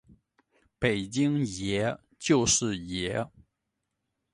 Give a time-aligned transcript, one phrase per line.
[0.79, 3.23] 北京爷，就是爷！